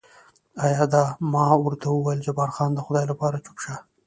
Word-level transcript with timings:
ایا 0.65 0.83
دا؟ 0.93 1.03
ما 1.31 1.43
ورته 1.63 1.87
وویل 1.91 2.19
جبار 2.27 2.49
خان، 2.55 2.69
د 2.73 2.79
خدای 2.85 3.05
لپاره 3.11 3.43
چوپ 3.45 3.57
شه. 3.63 3.73